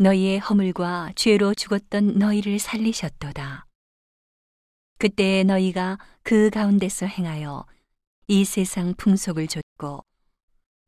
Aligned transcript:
너희의 0.00 0.38
허물과 0.38 1.12
죄로 1.14 1.52
죽었던 1.52 2.14
너희를 2.18 2.58
살리셨도다. 2.58 3.66
그때 4.98 5.44
너희가 5.44 5.98
그 6.22 6.48
가운데서 6.48 7.04
행하여 7.04 7.66
이 8.26 8.46
세상 8.46 8.94
풍속을 8.94 9.46
좇고 9.46 10.02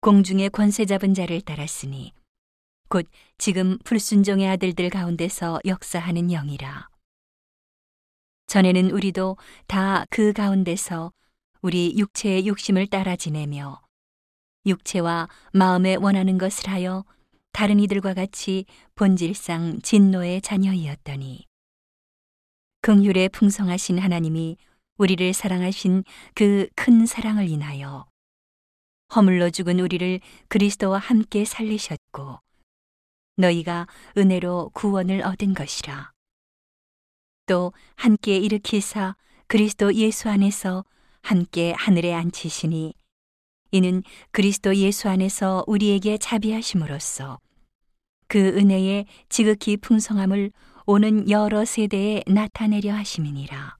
공중의 0.00 0.50
권세 0.50 0.84
잡은 0.84 1.12
자를 1.12 1.40
따랐으니 1.40 2.12
곧 2.88 3.04
지금 3.36 3.78
불순종의 3.78 4.48
아들들 4.48 4.90
가운데서 4.90 5.58
역사하는 5.64 6.28
영이라. 6.28 6.88
전에는 8.46 8.92
우리도 8.92 9.36
다 9.66 10.06
그 10.10 10.32
가운데서 10.32 11.10
우리 11.62 11.98
육체의 11.98 12.46
욕심을 12.46 12.86
따라 12.86 13.16
지내며 13.16 13.80
육체와 14.66 15.28
마음에 15.52 15.96
원하는 15.96 16.38
것을 16.38 16.68
하여 16.68 17.04
다른 17.52 17.80
이들과 17.80 18.14
같이 18.14 18.64
본질상 18.94 19.80
진노의 19.82 20.40
자녀이었더니 20.42 21.46
긍휼에 22.82 23.28
풍성하신 23.28 23.98
하나님이 23.98 24.56
우리를 24.96 25.32
사랑하신 25.32 26.04
그 26.34 26.68
큰 26.76 27.06
사랑을 27.06 27.48
인하여 27.48 28.06
허물로 29.14 29.50
죽은 29.50 29.80
우리를 29.80 30.20
그리스도와 30.48 30.98
함께 30.98 31.44
살리셨고 31.44 32.38
너희가 33.36 33.86
은혜로 34.16 34.70
구원을 34.74 35.22
얻은 35.22 35.54
것이라. 35.54 36.12
또 37.46 37.72
함께 37.96 38.36
일으키사 38.36 39.16
그리스도 39.48 39.94
예수 39.94 40.28
안에서 40.28 40.84
함께 41.22 41.72
하늘에 41.72 42.14
앉히시니 42.14 42.94
이는 43.72 44.02
그리스도 44.30 44.74
예수 44.76 45.08
안에서 45.08 45.64
우리에게 45.66 46.18
자비하심으로써 46.18 47.38
그 48.26 48.38
은혜의 48.38 49.06
지극히 49.28 49.76
풍성함을 49.76 50.52
오는 50.86 51.28
여러 51.30 51.64
세대에 51.64 52.22
나타내려 52.26 52.92
하심이니라. 52.94 53.76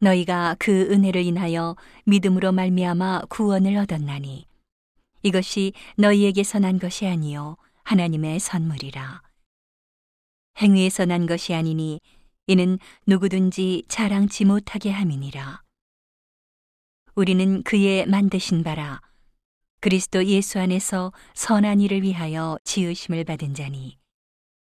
너희가 0.00 0.56
그 0.58 0.88
은혜를 0.90 1.22
인하여 1.22 1.76
믿음으로 2.04 2.52
말미암아 2.52 3.22
구원을 3.28 3.76
얻었나니 3.76 4.46
이것이 5.22 5.72
너희에게서 5.96 6.58
난 6.58 6.78
것이 6.78 7.06
아니요 7.06 7.56
하나님의 7.84 8.40
선물이라. 8.40 9.22
행위에서 10.60 11.04
난 11.04 11.26
것이 11.26 11.54
아니니 11.54 12.00
이는 12.48 12.78
누구든지 13.06 13.84
자랑치 13.88 14.44
못하게 14.44 14.90
함이니라. 14.90 15.61
우리는 17.14 17.62
그의 17.62 18.06
만드신 18.06 18.62
바라 18.62 19.00
그리스도 19.80 20.24
예수 20.24 20.58
안에서 20.58 21.12
선한 21.34 21.80
일을 21.80 22.02
위하여 22.02 22.58
지으심을 22.64 23.24
받은 23.24 23.54
자니 23.54 23.98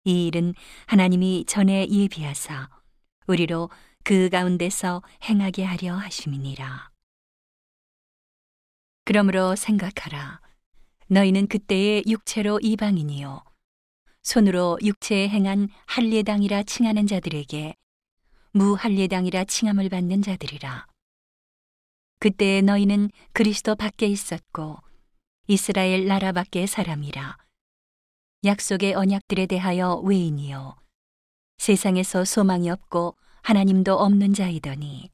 이 0.05 0.27
일은 0.27 0.55
하나님이 0.87 1.45
전에 1.47 1.87
예비하사 1.89 2.69
우리로 3.27 3.71
그 4.05 4.29
가운데서 4.31 5.03
행하게 5.25 5.65
하려 5.65 5.95
하심이니라. 5.95 6.91
그러므로 9.05 9.55
생각하라. 9.55 10.41
너희는 11.09 11.47
그때의 11.47 12.05
육체로 12.09 12.59
이방인이요. 12.61 13.45
손으로 14.23 14.79
육체에 14.83 15.29
행한 15.29 15.69
할례당이라 15.87 16.65
칭하는 16.65 17.07
자들에게 17.07 17.77
무할례당이라 18.53 19.45
칭함을 19.45 19.89
받는 19.89 20.23
자들이라. 20.23 20.92
그때 22.23 22.61
너희는 22.61 23.11
그리스도 23.33 23.75
밖에 23.75 24.07
있었고 24.07 24.79
이스라엘 25.49 26.07
나라 26.07 26.31
밖의 26.31 26.69
사람이라. 26.69 27.37
약속의 28.45 28.95
언약들에 28.95 29.47
대하여 29.47 29.97
외인이요. 29.97 30.77
세상에서 31.59 32.25
소망이 32.25 32.71
없고 32.71 33.17
하나님도 33.43 33.95
없는 33.95 34.35
자이더니 34.35 35.11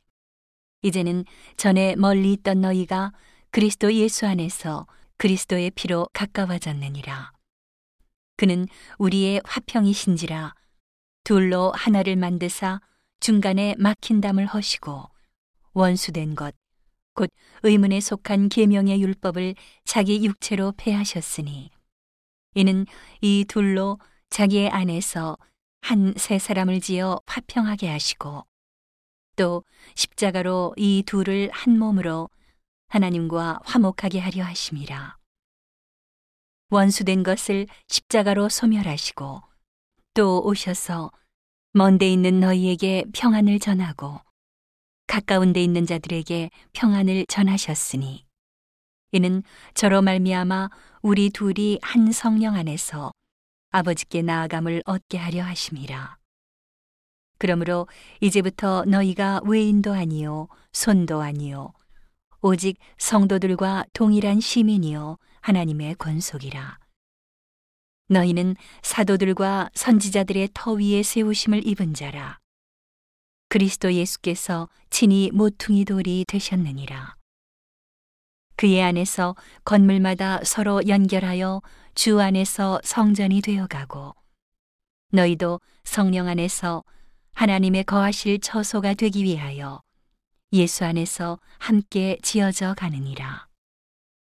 이제는 0.83 1.25
전에 1.57 1.97
멀리 1.97 2.35
있던 2.35 2.61
너희가 2.61 3.15
그리스도 3.53 3.91
예수 3.95 4.27
안에서 4.27 4.87
그리스도의 5.17 5.71
피로 5.71 6.07
가까워졌느니라. 6.13 7.33
그는 8.37 8.67
우리의 8.99 9.41
화평이신지라 9.47 10.55
둘로 11.25 11.73
하나를 11.73 12.17
만드사 12.17 12.83
중간에 13.21 13.77
막힌 13.79 14.21
담을 14.21 14.45
허시고 14.45 15.09
원수된 15.73 16.35
것 16.35 16.58
곧 17.19 17.31
의문에 17.65 17.99
속한 17.99 18.49
계명의 18.49 19.03
율법을 19.03 19.57
자기 19.85 20.25
육체로 20.25 20.73
폐하셨으니 20.77 21.69
이는 22.55 22.87
이 23.21 23.45
둘로 23.49 23.99
자기의 24.31 24.71
안에서 24.71 25.37
한 25.81 26.15
세 26.17 26.39
사람을 26.39 26.81
지어 26.81 27.21
화평하게 27.27 27.89
하시고 27.89 28.47
또 29.35 29.65
십자가로 29.97 30.75
이 30.77 31.03
둘을 31.05 31.51
한 31.53 31.77
몸으로 31.77 32.31
하나님과 32.89 33.63
화목하게 33.65 34.21
하려 34.21 34.45
하심이라. 34.45 35.17
원수된 36.71 37.25
것을 37.25 37.67
십자가로 37.89 38.49
소멸하시고 38.49 39.43
또 40.15 40.41
오셔서 40.45 41.11
먼데 41.73 42.09
있는 42.09 42.39
너희에게 42.39 43.07
평안을 43.13 43.59
전하고 43.59 44.21
가까운 45.09 45.53
데 45.53 45.65
있는 45.65 45.87
자들에게 45.87 46.51
평안을 46.75 47.27
전하셨으니 47.27 48.25
이는 49.11 49.43
저로 49.75 50.03
말미암아 50.03 50.69
우리 51.03 51.31
둘이 51.31 51.79
한 51.83 52.13
성령 52.13 52.55
안에서 52.55 53.11
아버지께 53.71 54.23
나아감을 54.23 54.83
얻게 54.85 55.19
하려 55.19 55.43
하심이라. 55.43 56.19
그러므로 57.39 57.89
이제부터 58.21 58.85
너희가 58.85 59.41
외인도 59.45 59.93
아니요 59.93 60.49
손도 60.73 61.23
아니요 61.23 61.73
오직 62.43 62.79
성도들과 62.99 63.87
동일한 63.95 64.41
시민이요 64.41 65.17
하나님의 65.41 65.95
권속이라. 65.95 66.79
너희는 68.09 68.57
사도들과 68.83 69.71
선지자들의 69.75 70.51
터 70.53 70.73
위에 70.73 71.03
세우심을 71.03 71.67
입은 71.67 71.95
자라. 71.95 72.39
그리스도 73.49 73.93
예수께서 73.95 74.69
친히 74.91 75.31
모퉁이 75.33 75.85
돌이 75.87 76.25
되셨느니라. 76.29 77.17
그의 78.57 78.83
안에서 78.83 79.35
건물마다 79.65 80.45
서로 80.45 80.87
연결하여 80.87 81.63
주 81.95 82.21
안에서 82.21 82.81
성전이 82.85 83.41
되어가고 83.41 84.15
너희도 85.13 85.61
성령 85.85 86.29
안에서 86.29 86.85
하나님의 87.33 87.85
거하실 87.85 88.41
처소가 88.41 88.95
되기 88.95 89.25
위하여 89.25 89.81
예수 90.53 90.85
안에서 90.85 91.39
함께 91.59 92.19
지어져 92.23 92.75
가느니라. 92.75 93.48